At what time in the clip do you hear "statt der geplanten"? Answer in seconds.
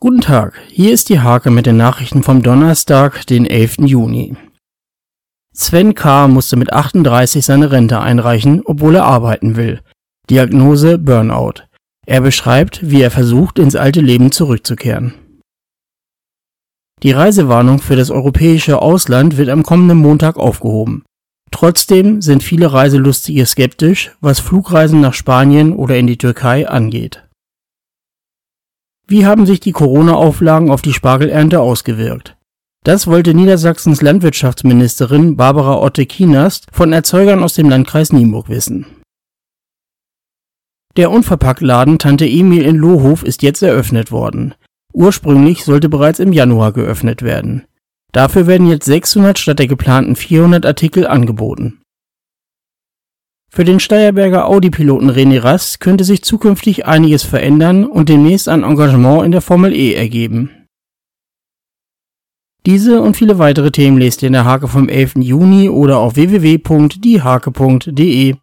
49.38-50.16